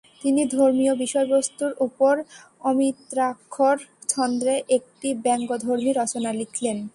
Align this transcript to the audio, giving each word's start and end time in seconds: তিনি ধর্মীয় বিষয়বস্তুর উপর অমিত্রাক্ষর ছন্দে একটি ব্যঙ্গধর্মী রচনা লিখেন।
তিনি 0.21 0.41
ধর্মীয় 0.53 0.93
বিষয়বস্তুর 1.03 1.71
উপর 1.87 2.13
অমিত্রাক্ষর 2.63 3.77
ছন্দে 4.09 4.55
একটি 4.77 5.09
ব্যঙ্গধর্মী 5.23 5.91
রচনা 5.93 6.31
লিখেন। 6.39 6.77